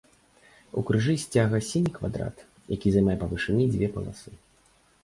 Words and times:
У 0.79 0.81
крыжы 0.87 1.13
сцяга 1.25 1.59
сіні 1.69 1.91
квадрат, 1.99 2.35
які 2.75 2.87
займае 2.97 3.17
па 3.27 3.31
вышыні 3.37 3.73
дзве 3.77 3.87
паласы. 3.97 4.31